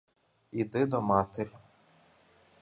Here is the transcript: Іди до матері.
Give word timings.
Іди 0.51 0.85
до 0.85 1.01
матері. 1.01 1.49